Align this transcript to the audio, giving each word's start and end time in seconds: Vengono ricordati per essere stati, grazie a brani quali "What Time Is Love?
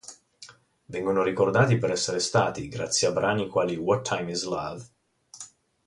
Vengono 0.85 1.21
ricordati 1.21 1.77
per 1.77 1.91
essere 1.91 2.17
stati, 2.17 2.67
grazie 2.69 3.05
a 3.07 3.11
brani 3.11 3.47
quali 3.47 3.75
"What 3.75 4.01
Time 4.09 4.31
Is 4.31 4.45
Love? 4.45 4.83